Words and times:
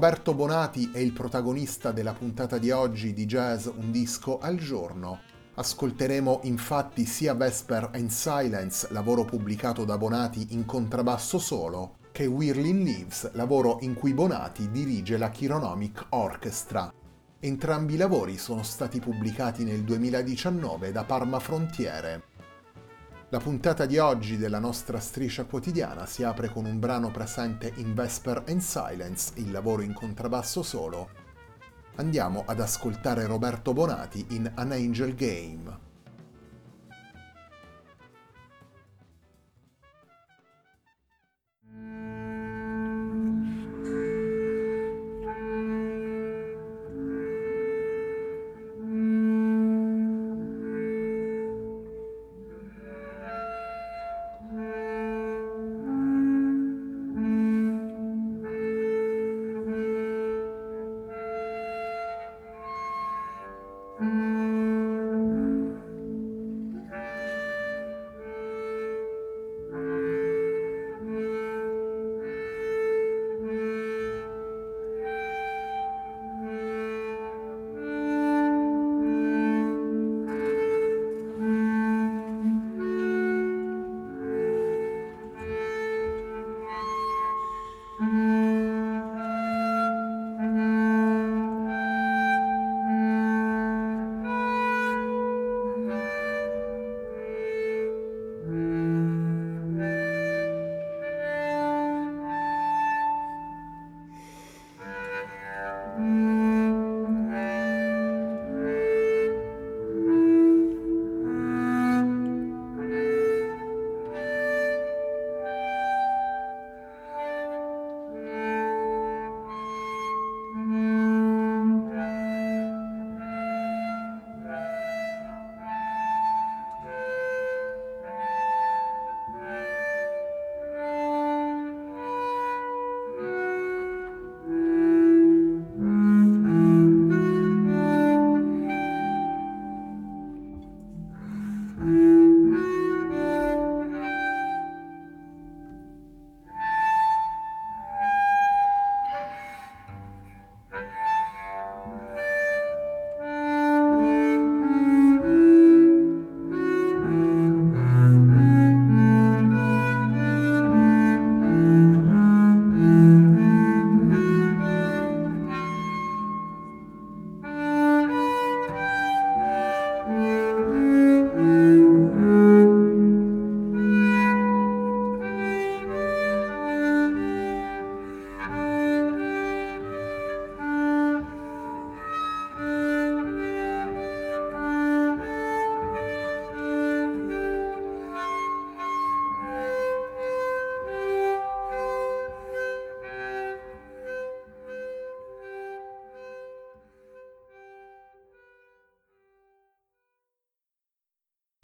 Roberto 0.00 0.32
Bonati 0.32 0.92
è 0.94 0.98
il 0.98 1.12
protagonista 1.12 1.92
della 1.92 2.14
puntata 2.14 2.56
di 2.56 2.70
oggi 2.70 3.12
di 3.12 3.26
Jazz 3.26 3.66
Un 3.66 3.90
disco 3.90 4.38
al 4.38 4.56
giorno. 4.56 5.18
Ascolteremo 5.56 6.40
infatti 6.44 7.04
sia 7.04 7.34
Vesper 7.34 7.90
and 7.92 8.08
Silence, 8.08 8.88
lavoro 8.92 9.26
pubblicato 9.26 9.84
da 9.84 9.98
Bonati 9.98 10.54
in 10.54 10.64
contrabbasso 10.64 11.38
solo, 11.38 11.96
che 12.12 12.24
Whirling 12.24 12.82
Leaves, 12.82 13.30
lavoro 13.34 13.76
in 13.82 13.92
cui 13.92 14.14
Bonati 14.14 14.70
dirige 14.70 15.18
la 15.18 15.28
Chironomic 15.28 16.06
Orchestra. 16.08 16.90
Entrambi 17.38 17.92
i 17.92 17.98
lavori 17.98 18.38
sono 18.38 18.62
stati 18.62 19.00
pubblicati 19.00 19.64
nel 19.64 19.82
2019 19.82 20.92
da 20.92 21.04
Parma 21.04 21.38
Frontiere. 21.40 22.22
La 23.32 23.38
puntata 23.38 23.86
di 23.86 23.96
oggi 23.96 24.36
della 24.36 24.58
nostra 24.58 24.98
striscia 24.98 25.44
quotidiana 25.44 26.04
si 26.04 26.24
apre 26.24 26.48
con 26.48 26.64
un 26.64 26.80
brano 26.80 27.12
presente 27.12 27.72
in 27.76 27.94
Vesper 27.94 28.42
and 28.48 28.58
Silence, 28.58 29.34
il 29.36 29.52
lavoro 29.52 29.82
in 29.82 29.92
contrabbasso 29.92 30.64
solo. 30.64 31.10
Andiamo 31.94 32.42
ad 32.44 32.58
ascoltare 32.58 33.26
Roberto 33.26 33.72
Bonati 33.72 34.26
in 34.30 34.50
An 34.56 34.72
Angel 34.72 35.14
Game. 35.14 35.89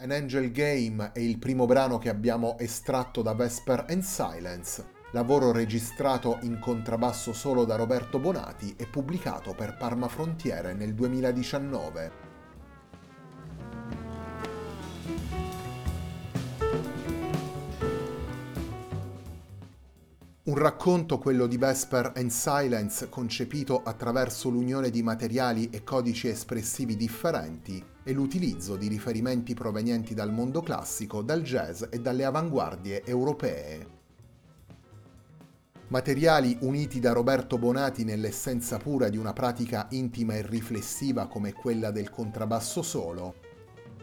An 0.07 0.13
Angel 0.13 0.51
Game 0.53 1.11
è 1.11 1.19
il 1.19 1.37
primo 1.37 1.65
brano 1.65 1.97
che 1.97 2.07
abbiamo 2.07 2.57
estratto 2.59 3.21
da 3.21 3.33
Vesper 3.33 3.87
and 3.89 4.03
Silence, 4.03 4.85
lavoro 5.11 5.51
registrato 5.51 6.37
in 6.43 6.59
contrabbasso 6.59 7.33
solo 7.33 7.65
da 7.65 7.75
Roberto 7.75 8.17
Bonati 8.17 8.73
e 8.77 8.87
pubblicato 8.87 9.53
per 9.53 9.75
Parma 9.75 10.07
Frontiere 10.07 10.73
nel 10.73 10.93
2019. 10.93 12.26
Un 20.57 20.63
racconto, 20.63 21.19
quello 21.19 21.45
di 21.45 21.55
Vesper 21.55 22.13
and 22.15 22.31
Silence, 22.31 23.09
concepito 23.09 23.83
attraverso 23.83 24.49
l'unione 24.49 24.89
di 24.89 25.03
materiali 25.03 25.69
e 25.69 25.83
codici 25.83 26.29
espressivi 26.29 26.95
differenti 26.95 27.85
e 28.03 28.11
l'utilizzo 28.11 28.75
di 28.75 28.87
riferimenti 28.87 29.53
provenienti 29.53 30.15
dal 30.15 30.31
mondo 30.31 30.61
classico, 30.61 31.21
dal 31.21 31.43
jazz 31.43 31.83
e 31.91 31.99
dalle 31.99 32.25
avanguardie 32.25 33.05
europee. 33.05 33.87
Materiali 35.89 36.57
uniti 36.61 36.99
da 36.99 37.11
Roberto 37.11 37.59
Bonati 37.59 38.03
nell'essenza 38.03 38.79
pura 38.79 39.09
di 39.09 39.17
una 39.17 39.33
pratica 39.33 39.85
intima 39.91 40.33
e 40.33 40.41
riflessiva 40.41 41.27
come 41.27 41.53
quella 41.53 41.91
del 41.91 42.09
contrabbasso 42.09 42.81
solo, 42.81 43.35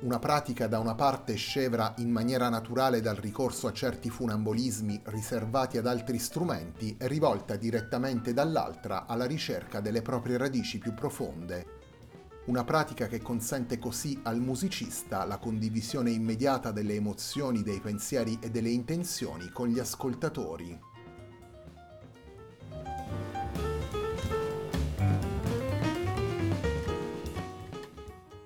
una 0.05 0.19
pratica 0.19 0.67
da 0.67 0.79
una 0.81 0.95
parte 0.95 1.35
scevra 1.35 1.95
in 1.97 2.11
maniera 2.11 2.51
naturale 2.51 3.01
dal 3.01 3.17
ricorso 3.17 3.67
a 3.67 3.73
certi 3.73 4.11
funambolismi 4.11 5.01
riservati 5.05 5.79
ad 5.79 5.87
altri 5.87 6.19
strumenti 6.19 6.95
e 6.99 7.09
rivolta 7.09 7.57
direttamente 7.57 8.35
dall'altra 8.35 9.07
alla 9.07 9.25
ricerca 9.25 9.81
delle 9.81 10.03
proprie 10.03 10.37
radici 10.37 10.77
più 10.77 10.93
profonde. 10.93 11.67
Una 12.47 12.65
pratica 12.65 13.07
che 13.07 13.23
consente 13.23 13.79
così 13.79 14.21
al 14.25 14.41
musicista 14.41 15.25
la 15.25 15.39
condivisione 15.39 16.11
immediata 16.11 16.71
delle 16.71 16.97
emozioni, 16.97 17.63
dei 17.63 17.81
pensieri 17.81 18.39
e 18.43 18.51
delle 18.51 18.69
intenzioni 18.69 19.49
con 19.49 19.69
gli 19.69 19.79
ascoltatori. 19.79 20.94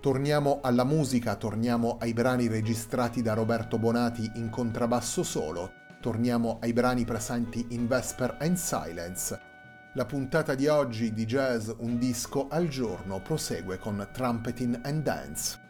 Torniamo 0.00 0.60
alla 0.62 0.84
musica, 0.84 1.34
torniamo 1.34 1.96
ai 1.98 2.12
brani 2.12 2.46
registrati 2.46 3.20
da 3.20 3.34
Roberto 3.34 3.80
Bonati 3.80 4.30
in 4.36 4.48
contrabbasso 4.48 5.24
solo, 5.24 5.72
torniamo 6.00 6.58
ai 6.60 6.72
brani 6.72 7.04
presenti 7.04 7.66
in 7.70 7.88
Vesper 7.88 8.36
and 8.38 8.54
Silence. 8.54 9.40
La 9.94 10.04
puntata 10.04 10.54
di 10.54 10.68
oggi 10.68 11.12
di 11.12 11.26
Jazz 11.26 11.70
Un 11.78 11.98
disco 11.98 12.46
al 12.48 12.68
giorno 12.68 13.20
prosegue 13.20 13.78
con 13.78 14.08
Trumpeting 14.12 14.78
and 14.84 15.02
Dance. 15.02 15.67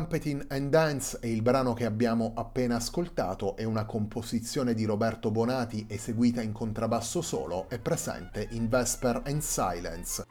Trumpeting 0.00 0.46
and 0.48 0.70
Dance 0.70 1.18
è 1.20 1.26
il 1.26 1.42
brano 1.42 1.74
che 1.74 1.84
abbiamo 1.84 2.32
appena 2.34 2.76
ascoltato, 2.76 3.54
è 3.54 3.64
una 3.64 3.84
composizione 3.84 4.72
di 4.72 4.86
Roberto 4.86 5.30
Bonati 5.30 5.84
eseguita 5.86 6.40
in 6.40 6.52
contrabbasso 6.52 7.20
solo 7.20 7.68
e 7.68 7.78
presente 7.78 8.48
in 8.52 8.66
Vesper 8.66 9.20
and 9.26 9.42
Silence, 9.42 10.24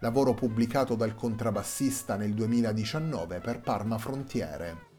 lavoro 0.00 0.34
pubblicato 0.34 0.96
dal 0.96 1.14
contrabbassista 1.14 2.16
nel 2.16 2.34
2019 2.34 3.38
per 3.38 3.60
Parma 3.60 3.96
Frontiere. 3.96 4.90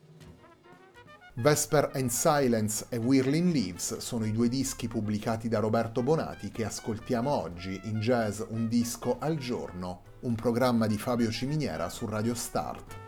Vesper 1.33 1.91
and 1.93 2.09
Silence 2.09 2.85
e 2.87 2.95
Whirling 2.95 3.51
Leaves 3.51 3.97
sono 3.97 4.23
i 4.23 4.31
due 4.31 4.47
dischi 4.47 4.87
pubblicati 4.87 5.49
da 5.49 5.59
Roberto 5.59 6.01
Bonati 6.01 6.49
che 6.49 6.63
ascoltiamo 6.63 7.29
oggi 7.29 7.77
in 7.83 7.99
Jazz 7.99 8.41
Un 8.47 8.69
disco 8.69 9.17
al 9.19 9.35
giorno, 9.35 10.03
un 10.21 10.35
programma 10.35 10.87
di 10.87 10.97
Fabio 10.97 11.29
Ciminiera 11.29 11.89
su 11.89 12.05
Radio 12.05 12.33
Start. 12.33 13.02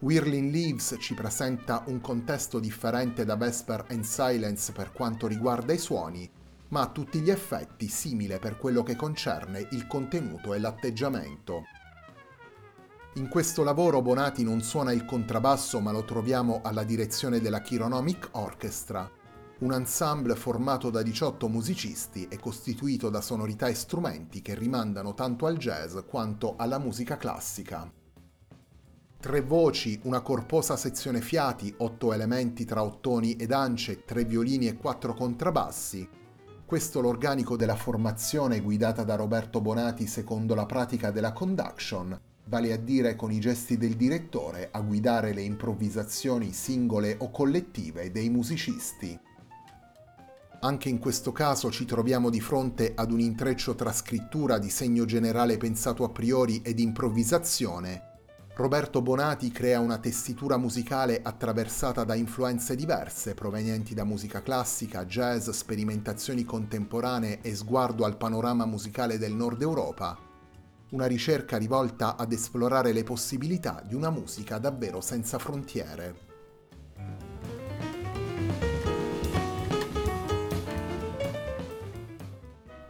Whirling 0.00 0.52
Leaves 0.52 0.96
ci 1.00 1.14
presenta 1.14 1.82
un 1.88 2.00
contesto 2.00 2.60
differente 2.60 3.24
da 3.24 3.36
Vesper 3.36 3.84
and 3.90 4.04
Silence 4.04 4.72
per 4.72 4.92
quanto 4.92 5.26
riguarda 5.26 5.72
i 5.72 5.78
suoni, 5.78 6.30
ma 6.68 6.82
a 6.82 6.88
tutti 6.88 7.20
gli 7.20 7.30
effetti 7.30 7.88
simile 7.88 8.38
per 8.38 8.56
quello 8.56 8.82
che 8.82 8.94
concerne 8.94 9.66
il 9.72 9.86
contenuto 9.86 10.54
e 10.54 10.60
l'atteggiamento. 10.60 11.64
In 13.14 13.28
questo 13.28 13.64
lavoro 13.64 14.00
Bonati 14.00 14.44
non 14.44 14.62
suona 14.62 14.92
il 14.92 15.04
contrabbasso 15.04 15.80
ma 15.80 15.90
lo 15.90 16.04
troviamo 16.04 16.60
alla 16.62 16.84
direzione 16.84 17.40
della 17.40 17.60
Chironomic 17.60 18.28
Orchestra, 18.32 19.10
un 19.60 19.72
ensemble 19.72 20.36
formato 20.36 20.88
da 20.88 21.02
18 21.02 21.48
musicisti 21.48 22.28
e 22.28 22.38
costituito 22.38 23.10
da 23.10 23.20
sonorità 23.20 23.66
e 23.66 23.74
strumenti 23.74 24.40
che 24.40 24.54
rimandano 24.54 25.14
tanto 25.14 25.46
al 25.46 25.56
jazz 25.56 25.96
quanto 26.06 26.54
alla 26.56 26.78
musica 26.78 27.16
classica. 27.16 27.90
Tre 29.20 29.42
voci, 29.42 29.98
una 30.04 30.20
corposa 30.20 30.76
sezione 30.76 31.20
fiati, 31.20 31.74
otto 31.78 32.12
elementi 32.12 32.64
tra 32.64 32.84
ottoni 32.84 33.34
ed 33.34 33.50
ance, 33.50 34.04
tre 34.04 34.24
violini 34.24 34.68
e 34.68 34.76
quattro 34.76 35.12
contrabbassi, 35.12 36.08
questo 36.64 37.00
l'organico 37.00 37.56
della 37.56 37.74
formazione 37.74 38.60
guidata 38.60 39.02
da 39.02 39.16
Roberto 39.16 39.60
Bonati 39.60 40.06
secondo 40.06 40.54
la 40.54 40.66
pratica 40.66 41.10
della 41.10 41.32
conduction, 41.32 42.16
vale 42.44 42.72
a 42.72 42.76
dire 42.76 43.16
con 43.16 43.32
i 43.32 43.40
gesti 43.40 43.76
del 43.76 43.94
direttore 43.94 44.68
a 44.70 44.80
guidare 44.82 45.32
le 45.32 45.42
improvvisazioni 45.42 46.52
singole 46.52 47.16
o 47.18 47.30
collettive 47.30 48.12
dei 48.12 48.28
musicisti. 48.28 49.18
Anche 50.60 50.88
in 50.88 50.98
questo 50.98 51.32
caso 51.32 51.70
ci 51.70 51.84
troviamo 51.84 52.30
di 52.30 52.40
fronte 52.40 52.92
ad 52.94 53.12
un 53.12 53.20
intreccio 53.20 53.74
tra 53.74 53.92
scrittura, 53.92 54.58
disegno 54.58 55.04
generale 55.04 55.56
pensato 55.56 56.04
a 56.04 56.10
priori 56.10 56.60
ed 56.62 56.78
improvvisazione, 56.80 58.08
Roberto 58.58 59.02
Bonati 59.02 59.52
crea 59.52 59.78
una 59.78 59.98
tessitura 59.98 60.56
musicale 60.56 61.20
attraversata 61.22 62.02
da 62.02 62.16
influenze 62.16 62.74
diverse 62.74 63.34
provenienti 63.34 63.94
da 63.94 64.02
musica 64.02 64.42
classica, 64.42 65.04
jazz, 65.04 65.48
sperimentazioni 65.50 66.44
contemporanee 66.44 67.40
e 67.40 67.54
sguardo 67.54 68.04
al 68.04 68.16
panorama 68.16 68.66
musicale 68.66 69.16
del 69.16 69.32
Nord 69.32 69.62
Europa. 69.62 70.18
Una 70.90 71.06
ricerca 71.06 71.56
rivolta 71.56 72.16
ad 72.16 72.32
esplorare 72.32 72.90
le 72.90 73.04
possibilità 73.04 73.80
di 73.86 73.94
una 73.94 74.10
musica 74.10 74.58
davvero 74.58 75.00
senza 75.00 75.38
frontiere. 75.38 76.27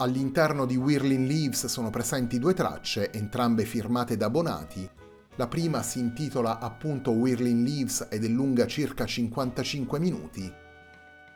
All'interno 0.01 0.65
di 0.65 0.77
Whirling 0.77 1.27
Leaves 1.27 1.67
sono 1.67 1.91
presenti 1.91 2.39
due 2.39 2.55
tracce, 2.55 3.11
entrambe 3.11 3.65
firmate 3.65 4.17
da 4.17 4.31
Bonati, 4.31 4.89
la 5.35 5.49
prima 5.49 5.83
si 5.83 5.99
intitola 5.99 6.61
appunto 6.61 7.11
Whirling 7.11 7.67
Leaves 7.67 8.07
ed 8.09 8.23
è 8.23 8.29
lunga 8.29 8.69
circa 8.69 9.05
55 9.05 9.99
minuti. 9.99 10.53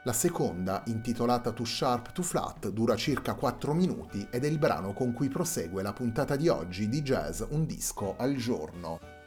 La 0.05 0.13
seconda, 0.13 0.85
intitolata 0.87 1.51
Too 1.51 1.67
Sharp 1.67 2.13
to 2.13 2.23
Flat, 2.23 2.69
dura 2.69 2.95
circa 2.95 3.35
4 3.35 3.75
minuti 3.75 4.29
ed 4.31 4.45
è 4.45 4.49
il 4.49 4.59
brano 4.59 4.93
con 4.93 5.13
cui 5.13 5.29
prosegue 5.29 5.83
la 5.83 5.93
puntata 5.93 6.37
di 6.37 6.47
oggi 6.47 6.89
di 6.89 7.03
Jazz 7.03 7.43
Un 7.49 7.67
disco 7.67 8.15
al 8.17 8.37
giorno. 8.37 9.22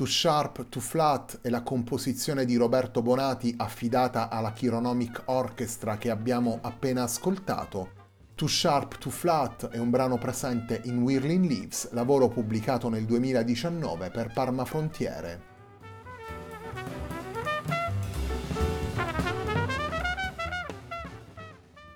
Too 0.00 0.08
Sharp, 0.08 0.70
Too 0.70 0.80
Flat 0.80 1.40
è 1.42 1.50
la 1.50 1.62
composizione 1.62 2.46
di 2.46 2.56
Roberto 2.56 3.02
Bonati 3.02 3.52
affidata 3.58 4.30
alla 4.30 4.52
Chironomic 4.52 5.24
Orchestra 5.26 5.98
che 5.98 6.08
abbiamo 6.08 6.58
appena 6.62 7.02
ascoltato. 7.02 7.90
Too 8.34 8.48
Sharp, 8.48 8.96
Too 8.96 9.12
Flat 9.12 9.68
è 9.68 9.76
un 9.76 9.90
brano 9.90 10.16
presente 10.16 10.80
in 10.84 11.02
Whirling 11.02 11.44
Leaves, 11.44 11.90
lavoro 11.92 12.28
pubblicato 12.28 12.88
nel 12.88 13.04
2019 13.04 14.08
per 14.08 14.32
Parma 14.32 14.64
Frontiere. 14.64 15.48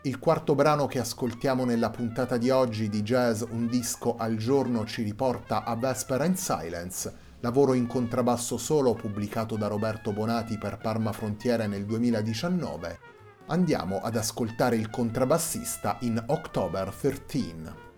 Il 0.03 0.19
quarto 0.19 0.55
brano 0.55 0.85
che 0.85 0.99
ascoltiamo 0.99 1.65
nella 1.65 1.89
puntata 1.89 2.37
di 2.37 2.51
oggi 2.51 2.91
di 2.91 3.01
Jazz 3.01 3.41
Un 3.49 3.67
disco 3.67 4.17
al 4.19 4.37
giorno 4.37 4.85
ci 4.85 5.03
riporta 5.03 5.65
a 5.65 5.75
Vesper 5.75 6.21
and 6.21 6.35
Silence, 6.35 7.24
lavoro 7.45 7.75
in 7.75 7.87
contrabbasso 7.87 8.57
solo 8.57 8.95
pubblicato 8.95 9.57
da 9.57 9.67
Roberto 9.67 10.15
Bonati 10.15 10.57
per 10.57 10.79
Parma 10.79 11.13
Frontiere 11.13 11.67
nel 11.67 11.85
2019 11.85 12.99
andiamo 13.49 13.99
ad 13.99 14.17
ascoltare 14.17 14.77
il 14.77 14.89
contrabbassista 14.89 15.99
in 16.01 16.25
October 16.29 16.89
13. 16.89 17.94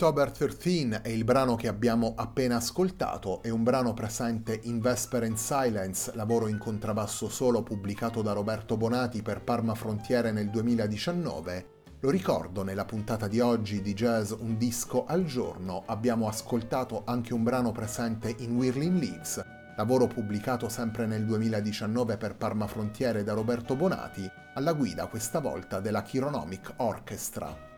October 0.00 0.30
13 0.30 1.00
è 1.02 1.08
il 1.08 1.24
brano 1.24 1.56
che 1.56 1.66
abbiamo 1.66 2.12
appena 2.16 2.54
ascoltato, 2.54 3.42
è 3.42 3.48
un 3.48 3.64
brano 3.64 3.94
presente 3.94 4.60
in 4.62 4.78
Vesper 4.78 5.24
and 5.24 5.34
Silence, 5.34 6.12
lavoro 6.14 6.46
in 6.46 6.56
contrabbasso 6.56 7.28
solo 7.28 7.64
pubblicato 7.64 8.22
da 8.22 8.30
Roberto 8.30 8.76
Bonati 8.76 9.22
per 9.22 9.42
Parma 9.42 9.74
Frontiere 9.74 10.30
nel 10.30 10.50
2019. 10.50 11.66
Lo 11.98 12.10
ricordo, 12.10 12.62
nella 12.62 12.84
puntata 12.84 13.26
di 13.26 13.40
oggi 13.40 13.82
di 13.82 13.92
Jazz 13.92 14.30
Un 14.38 14.56
disco 14.56 15.04
al 15.04 15.24
giorno 15.24 15.82
abbiamo 15.86 16.28
ascoltato 16.28 17.02
anche 17.04 17.34
un 17.34 17.42
brano 17.42 17.72
presente 17.72 18.32
in 18.38 18.54
Whirling 18.54 19.00
Leaves, 19.00 19.44
lavoro 19.76 20.06
pubblicato 20.06 20.68
sempre 20.68 21.06
nel 21.06 21.24
2019 21.24 22.16
per 22.16 22.36
Parma 22.36 22.68
Frontiere 22.68 23.24
da 23.24 23.32
Roberto 23.32 23.74
Bonati, 23.74 24.30
alla 24.54 24.74
guida 24.74 25.08
questa 25.08 25.40
volta 25.40 25.80
della 25.80 26.02
Chironomic 26.02 26.74
Orchestra. 26.76 27.77